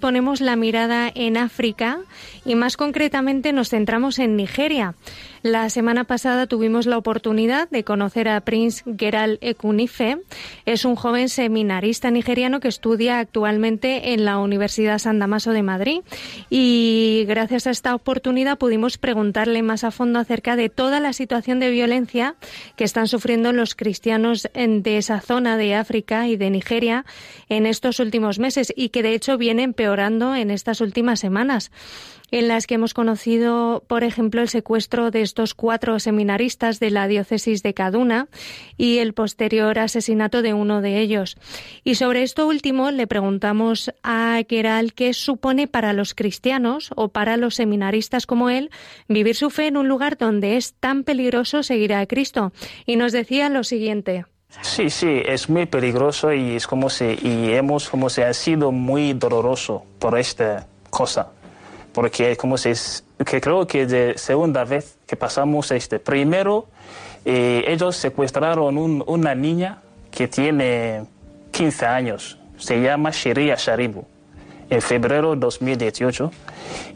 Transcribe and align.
Ponemos 0.00 0.40
la 0.40 0.56
mirada 0.56 1.12
en 1.14 1.36
África 1.36 1.98
y 2.44 2.54
más 2.54 2.76
concretamente 2.76 3.52
nos 3.52 3.68
centramos 3.68 4.18
en 4.18 4.34
Nigeria. 4.34 4.94
La 5.42 5.70
semana 5.70 6.04
pasada 6.04 6.46
tuvimos 6.46 6.84
la 6.84 6.98
oportunidad 6.98 7.70
de 7.70 7.82
conocer 7.82 8.28
a 8.28 8.40
Prince 8.42 8.82
Geral 8.98 9.38
Ekunife. 9.40 10.18
Es 10.66 10.84
un 10.84 10.96
joven 10.96 11.30
seminarista 11.30 12.10
nigeriano 12.10 12.60
que 12.60 12.68
estudia 12.68 13.20
actualmente 13.20 14.12
en 14.12 14.26
la 14.26 14.36
Universidad 14.38 14.98
San 14.98 15.18
Damaso 15.18 15.52
de 15.52 15.62
Madrid 15.62 16.00
y 16.50 17.24
gracias 17.26 17.66
a 17.66 17.70
esta 17.70 17.94
oportunidad 17.94 18.58
pudimos 18.58 18.98
preguntarle 18.98 19.62
más 19.62 19.82
a 19.82 19.90
fondo 19.90 20.18
acerca 20.18 20.56
de 20.56 20.68
toda 20.68 21.00
la 21.00 21.14
situación 21.14 21.58
de 21.58 21.70
violencia 21.70 22.34
que 22.76 22.84
están 22.84 23.08
sufriendo 23.08 23.52
los 23.52 23.74
cristianos 23.74 24.46
de 24.52 24.98
esa 24.98 25.20
zona 25.20 25.56
de 25.56 25.74
África 25.74 26.28
y 26.28 26.36
de 26.36 26.50
Nigeria 26.50 27.06
en 27.48 27.64
estos 27.64 27.98
últimos 27.98 28.38
meses 28.38 28.74
y 28.76 28.90
que 28.90 29.02
de 29.02 29.14
hecho 29.14 29.38
viene 29.38 29.62
en 29.98 30.50
estas 30.50 30.80
últimas 30.80 31.18
semanas 31.18 31.72
en 32.30 32.48
las 32.48 32.66
que 32.66 32.76
hemos 32.76 32.94
conocido, 32.94 33.82
por 33.88 34.04
ejemplo, 34.04 34.40
el 34.40 34.48
secuestro 34.48 35.10
de 35.10 35.22
estos 35.22 35.54
cuatro 35.54 35.98
seminaristas 35.98 36.78
de 36.78 36.90
la 36.90 37.08
diócesis 37.08 37.62
de 37.62 37.74
Kaduna 37.74 38.28
y 38.76 38.98
el 38.98 39.14
posterior 39.14 39.78
asesinato 39.78 40.42
de 40.42 40.54
uno 40.54 40.80
de 40.80 41.00
ellos. 41.00 41.36
Y 41.82 41.96
sobre 41.96 42.22
esto 42.22 42.46
último 42.46 42.92
le 42.92 43.06
preguntamos 43.06 43.92
a 44.02 44.40
Keral 44.48 44.94
qué 44.94 45.12
supone 45.12 45.66
para 45.66 45.92
los 45.92 46.14
cristianos 46.14 46.90
o 46.94 47.08
para 47.08 47.36
los 47.36 47.56
seminaristas 47.56 48.26
como 48.26 48.48
él 48.48 48.70
vivir 49.08 49.34
su 49.34 49.50
fe 49.50 49.66
en 49.66 49.76
un 49.76 49.88
lugar 49.88 50.16
donde 50.16 50.56
es 50.56 50.74
tan 50.74 51.02
peligroso 51.02 51.62
seguir 51.62 51.94
a 51.94 52.06
Cristo. 52.06 52.52
Y 52.86 52.96
nos 52.96 53.12
decía 53.12 53.48
lo 53.48 53.64
siguiente. 53.64 54.24
Sí, 54.62 54.90
sí, 54.90 55.22
es 55.24 55.48
muy 55.48 55.66
peligroso 55.66 56.32
y 56.32 56.56
es 56.56 56.66
como 56.66 56.90
si 56.90 57.18
y 57.22 57.52
hemos 57.52 57.88
como 57.88 58.10
se 58.10 58.24
ha 58.24 58.34
sido 58.34 58.72
muy 58.72 59.12
doloroso 59.12 59.84
por 59.98 60.18
esta 60.18 60.66
cosa. 60.90 61.28
Porque 61.92 62.36
como 62.36 62.56
se, 62.58 62.74
que 63.24 63.40
creo 63.40 63.66
que 63.66 63.86
de 63.86 64.18
segunda 64.18 64.64
vez 64.64 64.96
que 65.06 65.16
pasamos 65.16 65.70
este, 65.70 65.98
primero 65.98 66.68
eh, 67.24 67.64
ellos 67.66 67.96
secuestraron 67.96 69.02
una 69.06 69.34
niña 69.34 69.82
que 70.10 70.26
tiene 70.28 71.04
15 71.52 71.86
años, 71.86 72.38
se 72.56 72.80
llama 72.80 73.10
Sheria 73.10 73.56
Sharibu, 73.56 74.04
en 74.70 74.82
febrero 74.82 75.34
de 75.34 75.40
2018, 75.40 76.30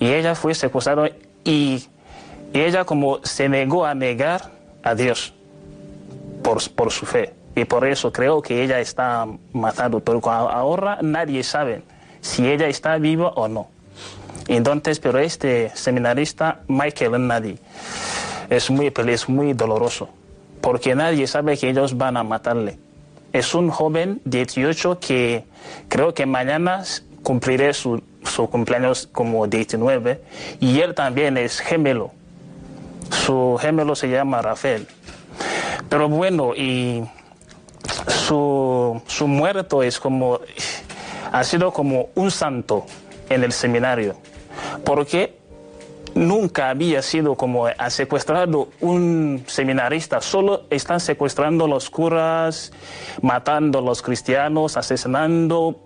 y 0.00 0.06
ella 0.06 0.34
fue 0.34 0.54
secuestrada 0.54 1.10
y, 1.44 1.84
ella 2.52 2.84
como 2.84 3.18
se 3.24 3.48
negó 3.48 3.84
a 3.84 3.94
negar 3.94 4.52
a 4.84 4.94
Dios 4.94 5.34
por, 6.42 6.70
por 6.70 6.92
su 6.92 7.04
fe. 7.04 7.32
Y 7.56 7.64
por 7.64 7.86
eso 7.86 8.12
creo 8.12 8.42
que 8.42 8.62
ella 8.62 8.80
está 8.80 9.26
matando, 9.52 10.00
pero 10.00 10.20
ahora 10.28 10.98
nadie 11.02 11.42
sabe 11.44 11.82
si 12.20 12.48
ella 12.48 12.66
está 12.66 12.98
viva 12.98 13.28
o 13.28 13.48
no. 13.48 13.68
Entonces, 14.48 14.98
pero 14.98 15.18
este 15.18 15.70
seminarista, 15.74 16.60
Michael 16.68 17.26
Nadi, 17.26 17.58
es 18.50 18.70
muy, 18.70 18.92
es 19.08 19.28
muy 19.28 19.52
doloroso, 19.52 20.08
porque 20.60 20.94
nadie 20.94 21.26
sabe 21.26 21.56
que 21.56 21.70
ellos 21.70 21.96
van 21.96 22.16
a 22.16 22.24
matarle. 22.24 22.78
Es 23.32 23.54
un 23.54 23.70
joven 23.70 24.20
de 24.24 24.38
18 24.38 24.98
que 25.00 25.44
creo 25.88 26.14
que 26.14 26.26
mañana 26.26 26.84
cumpliré 27.22 27.72
su, 27.72 28.02
su 28.22 28.48
cumpleaños 28.48 29.08
como 29.10 29.46
19 29.46 30.20
y 30.60 30.80
él 30.80 30.94
también 30.94 31.36
es 31.36 31.58
gemelo. 31.58 32.12
Su 33.10 33.58
gemelo 33.60 33.94
se 33.94 34.08
llama 34.08 34.42
Rafael. 34.42 34.86
Pero 35.88 36.08
bueno, 36.08 36.54
y 36.54 37.04
su, 38.08 39.00
su 39.06 39.28
muerto 39.28 39.82
es 39.82 39.98
como, 39.98 40.40
ha 41.32 41.44
sido 41.44 41.72
como 41.72 42.08
un 42.14 42.30
santo 42.30 42.86
en 43.28 43.44
el 43.44 43.52
seminario 43.52 44.16
porque 44.84 45.38
nunca 46.14 46.70
había 46.70 47.02
sido 47.02 47.34
como 47.34 47.66
ha 47.66 47.90
secuestrado 47.90 48.68
un 48.80 49.44
seminarista, 49.46 50.20
solo 50.20 50.62
están 50.70 51.00
secuestrando 51.00 51.66
los 51.66 51.90
curas, 51.90 52.72
matando 53.20 53.80
a 53.80 53.82
los 53.82 54.02
cristianos, 54.02 54.76
asesinando, 54.76 55.80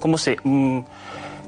¿cómo 0.00 0.18
se? 0.18 0.36
Mm, 0.42 0.80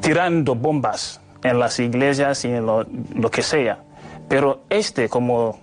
tirando 0.00 0.54
bombas 0.54 1.20
en 1.42 1.58
las 1.58 1.78
iglesias 1.78 2.44
y 2.44 2.48
en 2.48 2.66
lo, 2.66 3.30
que 3.30 3.42
sea. 3.42 3.82
Pero 4.28 4.62
este, 4.68 5.08
como 5.08 5.58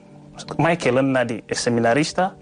Michael 0.58 1.12
Nadi, 1.12 1.44
el 1.48 1.56
seminarista, 1.56 2.36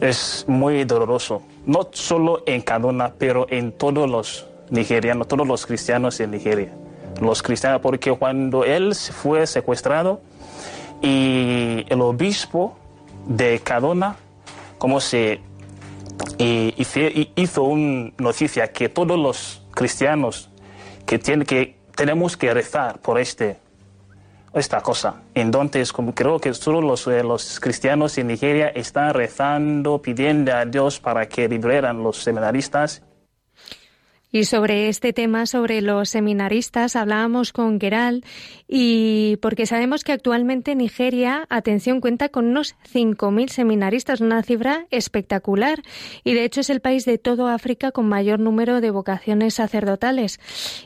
es 0.00 0.44
muy 0.46 0.84
doloroso, 0.84 1.42
no 1.66 1.88
solo 1.92 2.42
en 2.46 2.62
Kaduna, 2.62 3.12
pero 3.18 3.46
en 3.50 3.72
todos 3.72 4.08
los 4.08 4.46
nigerianos, 4.70 5.28
todos 5.28 5.46
los 5.46 5.66
cristianos 5.66 6.20
en 6.20 6.30
Nigeria. 6.30 6.72
Los 7.20 7.42
cristianos, 7.42 7.80
porque 7.80 8.12
cuando 8.12 8.64
él 8.64 8.94
fue 8.94 9.46
secuestrado 9.46 10.20
y 11.02 11.84
el 11.88 12.00
obispo 12.00 12.76
de 13.26 13.58
Cadona, 13.60 14.16
como 14.78 15.00
se 15.00 15.40
hizo 16.38 17.62
una 17.64 18.12
noticia 18.18 18.72
que 18.72 18.88
todos 18.88 19.18
los 19.18 19.62
cristianos 19.72 20.50
que, 21.06 21.18
tienen, 21.18 21.46
que 21.46 21.76
tenemos 21.96 22.36
que 22.36 22.54
rezar 22.54 23.00
por 23.00 23.18
este, 23.18 23.56
esta 24.52 24.80
cosa. 24.80 25.22
Entonces, 25.34 25.92
como 25.92 26.14
creo 26.14 26.38
que 26.38 26.52
todos 26.52 26.82
los, 26.82 27.06
eh, 27.06 27.22
los 27.22 27.60
cristianos 27.60 28.16
en 28.18 28.28
Nigeria 28.28 28.68
están 28.68 29.14
rezando, 29.14 30.00
pidiendo 30.00 30.54
a 30.54 30.64
Dios 30.64 31.00
para 31.00 31.28
que 31.28 31.48
liberan 31.48 32.02
los 32.02 32.18
seminaristas 32.18 33.02
y 34.30 34.44
sobre 34.44 34.88
este 34.88 35.12
tema, 35.12 35.46
sobre 35.46 35.80
los 35.80 36.10
seminaristas, 36.10 36.96
hablábamos 36.96 37.52
con 37.52 37.80
Geral 37.80 38.24
y 38.66 39.36
porque 39.40 39.66
sabemos 39.66 40.04
que 40.04 40.12
actualmente 40.12 40.74
Nigeria, 40.74 41.46
atención, 41.48 42.00
cuenta 42.00 42.28
con 42.28 42.46
unos 42.46 42.76
5.000 42.92 43.48
seminaristas, 43.48 44.20
una 44.20 44.42
cifra 44.42 44.86
espectacular. 44.90 45.82
Y 46.24 46.34
de 46.34 46.44
hecho 46.44 46.60
es 46.60 46.70
el 46.70 46.80
país 46.80 47.04
de 47.06 47.16
todo 47.16 47.48
África 47.48 47.90
con 47.90 48.08
mayor 48.08 48.38
número 48.38 48.80
de 48.80 48.90
vocaciones 48.90 49.54
sacerdotales. 49.54 50.40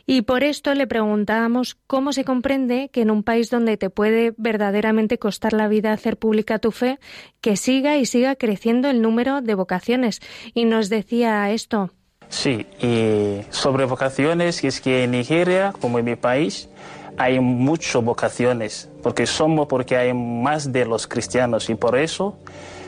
Y 0.06 0.22
por 0.22 0.44
esto 0.44 0.74
le 0.74 0.86
preguntábamos 0.86 1.76
cómo 1.86 2.12
se 2.12 2.24
comprende 2.24 2.90
que 2.92 3.02
en 3.02 3.10
un 3.10 3.24
país 3.24 3.50
donde 3.50 3.76
te 3.76 3.90
puede 3.90 4.34
verdaderamente 4.36 5.18
costar 5.18 5.52
la 5.52 5.68
vida 5.68 5.92
hacer 5.92 6.16
pública 6.16 6.60
tu 6.60 6.70
fe, 6.70 7.00
que 7.40 7.56
siga 7.56 7.96
y 7.96 8.06
siga 8.06 8.36
creciendo 8.36 8.88
el 8.88 9.02
número 9.02 9.40
de 9.40 9.54
vocaciones. 9.54 10.20
Y 10.54 10.64
nos 10.64 10.88
decía 10.88 11.50
esto. 11.50 11.90
Sí, 12.32 12.66
y 12.80 13.42
sobre 13.50 13.84
vocaciones, 13.84 14.64
es 14.64 14.80
que 14.80 15.04
en 15.04 15.10
Nigeria, 15.10 15.74
como 15.78 15.98
en 15.98 16.06
mi 16.06 16.16
país, 16.16 16.66
hay 17.18 17.38
muchas 17.40 18.02
vocaciones, 18.02 18.88
porque 19.02 19.26
somos, 19.26 19.68
porque 19.68 19.98
hay 19.98 20.14
más 20.14 20.72
de 20.72 20.86
los 20.86 21.06
cristianos 21.06 21.68
y 21.68 21.74
por 21.74 21.94
eso 21.94 22.38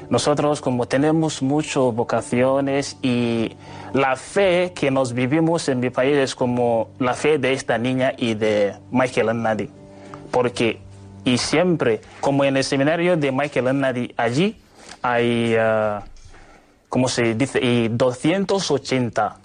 nosotros 0.08 0.62
como 0.62 0.88
tenemos 0.88 1.42
muchas 1.42 1.94
vocaciones 1.94 2.96
y 3.02 3.52
la 3.92 4.16
fe 4.16 4.72
que 4.74 4.90
nos 4.90 5.12
vivimos 5.12 5.68
en 5.68 5.80
mi 5.80 5.90
país 5.90 6.16
es 6.16 6.34
como 6.34 6.88
la 6.98 7.12
fe 7.12 7.36
de 7.36 7.52
esta 7.52 7.76
niña 7.76 8.14
y 8.16 8.32
de 8.32 8.74
Michael 8.90 9.42
Nadi, 9.42 9.68
porque 10.30 10.80
y 11.22 11.36
siempre, 11.36 12.00
como 12.22 12.44
en 12.44 12.56
el 12.56 12.64
seminario 12.64 13.18
de 13.18 13.30
Michael 13.30 13.78
Nadi, 13.78 14.14
allí 14.16 14.56
hay... 15.02 15.54
Uh, 15.54 16.13
como 16.94 17.08
se 17.08 17.34
dice, 17.34 17.58
y 17.60 17.88
280. 17.88 19.36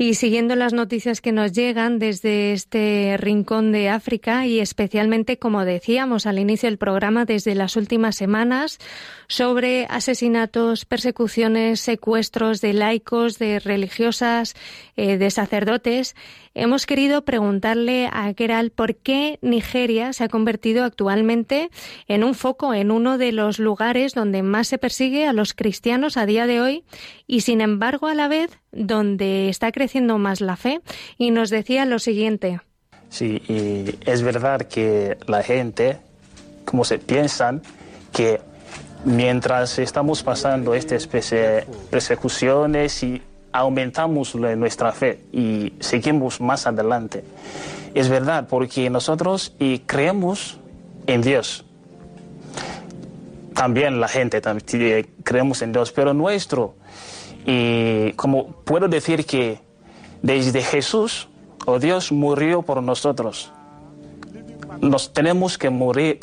Y 0.00 0.14
siguiendo 0.14 0.54
las 0.54 0.72
noticias 0.72 1.20
que 1.20 1.32
nos 1.32 1.50
llegan 1.50 1.98
desde 1.98 2.52
este 2.52 3.16
rincón 3.18 3.72
de 3.72 3.88
África 3.88 4.46
y 4.46 4.60
especialmente, 4.60 5.40
como 5.40 5.64
decíamos 5.64 6.24
al 6.26 6.38
inicio 6.38 6.68
del 6.68 6.78
programa, 6.78 7.24
desde 7.24 7.56
las 7.56 7.74
últimas 7.74 8.14
semanas, 8.14 8.78
sobre 9.26 9.86
asesinatos, 9.90 10.84
persecuciones, 10.84 11.80
secuestros 11.80 12.60
de 12.60 12.74
laicos, 12.74 13.40
de 13.40 13.58
religiosas, 13.58 14.54
eh, 14.96 15.18
de 15.18 15.32
sacerdotes, 15.32 16.14
hemos 16.54 16.86
querido 16.86 17.24
preguntarle 17.24 18.08
a 18.12 18.32
Keral 18.34 18.70
por 18.70 18.94
qué 18.94 19.40
Nigeria 19.42 20.12
se 20.12 20.22
ha 20.22 20.28
convertido 20.28 20.84
actualmente 20.84 21.70
en 22.06 22.22
un 22.22 22.34
foco, 22.34 22.72
en 22.72 22.92
uno 22.92 23.18
de 23.18 23.32
los 23.32 23.58
lugares 23.58 24.14
donde 24.14 24.44
más 24.44 24.68
se 24.68 24.78
persigue 24.78 25.26
a 25.26 25.32
los 25.32 25.54
cristianos 25.54 26.16
a 26.16 26.24
día 26.24 26.46
de 26.46 26.60
hoy 26.60 26.84
y, 27.26 27.40
sin 27.40 27.60
embargo, 27.60 28.06
a 28.06 28.14
la 28.14 28.28
vez 28.28 28.60
donde 28.78 29.48
está 29.48 29.72
creciendo 29.72 30.18
más 30.18 30.40
la 30.40 30.56
fe. 30.56 30.80
Y 31.16 31.30
nos 31.30 31.50
decía 31.50 31.84
lo 31.84 31.98
siguiente. 31.98 32.60
Sí, 33.10 33.42
es 34.04 34.22
verdad 34.22 34.62
que 34.62 35.16
la 35.26 35.42
gente, 35.42 35.98
como 36.64 36.84
se 36.84 36.98
piensan, 36.98 37.62
que 38.12 38.40
mientras 39.04 39.78
estamos 39.78 40.22
pasando 40.22 40.74
esta 40.74 40.94
especie 40.94 41.38
de 41.38 41.66
persecuciones 41.90 43.02
y 43.02 43.22
aumentamos 43.52 44.34
nuestra 44.34 44.92
fe 44.92 45.20
y 45.32 45.72
seguimos 45.80 46.40
más 46.40 46.66
adelante. 46.66 47.24
Es 47.94 48.08
verdad, 48.08 48.46
porque 48.48 48.90
nosotros 48.90 49.54
y 49.58 49.80
creemos 49.80 50.58
en 51.06 51.22
Dios. 51.22 51.64
También 53.54 54.00
la 54.00 54.08
gente 54.08 54.40
también 54.40 55.08
creemos 55.24 55.62
en 55.62 55.72
Dios, 55.72 55.90
pero 55.90 56.14
nuestro, 56.14 56.76
y 57.50 58.12
como 58.12 58.48
puedo 58.66 58.88
decir 58.88 59.24
que 59.24 59.58
desde 60.20 60.60
Jesús, 60.60 61.28
oh 61.64 61.78
Dios, 61.78 62.12
murió 62.12 62.60
por 62.60 62.82
nosotros. 62.82 63.50
Nos 64.82 65.14
tenemos 65.14 65.56
que 65.56 65.70
morir, 65.70 66.18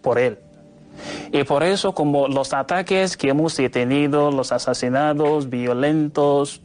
por 0.00 0.18
Él. 0.18 0.38
Y 1.30 1.44
por 1.44 1.62
eso, 1.62 1.94
como 1.94 2.26
los 2.26 2.54
ataques 2.54 3.18
que 3.18 3.28
hemos 3.28 3.54
tenido, 3.56 4.30
los 4.30 4.50
asesinados 4.50 5.50
violentos, 5.50 6.62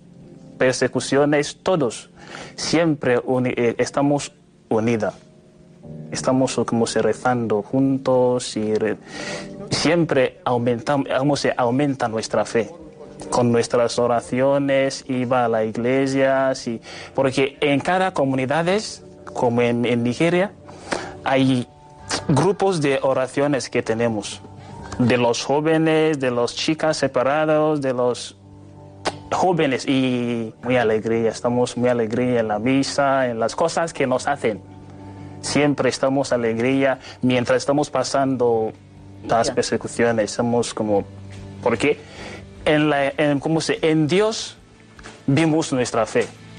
persecuciones, 0.57 1.57
todos, 1.62 2.10
siempre 2.56 3.19
eh, 3.44 3.75
estamos 3.78 4.31
unidos. 4.69 5.14
Estamos 6.14 6.56
como 6.66 6.88
se 6.88 7.02
rezando 7.02 7.62
juntos 7.62 8.56
y 8.56 8.72
siempre 9.69 10.40
aumentamos, 10.46 11.46
aumenta 11.57 12.07
nuestra 12.07 12.46
fe 12.46 12.72
con 13.29 13.51
nuestras 13.51 14.00
oraciones, 14.00 15.06
iba 15.07 15.45
a 15.45 15.47
la 15.47 15.63
iglesia, 15.63 16.53
sí, 16.56 16.81
porque 17.13 17.57
en 17.62 17.79
cada 17.79 18.13
comunidad, 18.13 18.65
como 19.33 19.62
en, 19.62 19.85
en 19.85 20.03
Nigeria, 20.03 20.51
hay 21.23 21.68
grupos 22.27 22.81
de 22.81 23.00
oraciones 23.01 23.69
que 23.69 23.83
tenemos, 23.83 24.41
de 25.00 25.18
los 25.18 25.44
jóvenes, 25.44 26.19
de 26.19 26.31
las 26.31 26.56
chicas 26.56 26.97
separados, 26.97 27.81
de 27.81 27.94
los 27.94 28.38
jóvenes. 29.31 29.88
Y 29.88 30.53
muy 30.63 30.77
alegría, 30.77 31.29
estamos 31.29 31.77
muy 31.77 31.89
alegría 31.89 32.41
en 32.41 32.47
la 32.47 32.59
misa, 32.59 33.27
en 33.27 33.39
las 33.39 33.56
cosas 33.56 33.94
que 33.94 34.07
nos 34.07 34.27
hacen. 34.27 34.62
Siempre 35.41 35.89
estamos 35.89 36.31
alegría 36.31 37.00
mientras 37.21 37.57
estamos 37.57 37.89
pasando 37.89 38.71
las 39.27 39.51
persecuciones, 39.51 40.31
estamos 40.31 40.73
como 40.73 41.03
porque 41.63 42.00
en 42.66 42.90
en, 43.18 43.40
se, 43.62 43.80
en 43.81 44.08
Dios 44.08 44.58
vimos 45.28 45.72
nuestra 45.74 46.06
fe. 46.06 46.28